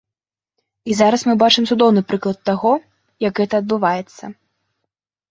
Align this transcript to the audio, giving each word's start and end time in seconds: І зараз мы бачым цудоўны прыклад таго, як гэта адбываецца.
І 0.91 0.95
зараз 0.99 1.25
мы 1.27 1.33
бачым 1.43 1.67
цудоўны 1.75 2.01
прыклад 2.11 2.39
таго, 2.49 2.71
як 3.25 3.33
гэта 3.41 3.53
адбываецца. 3.65 4.23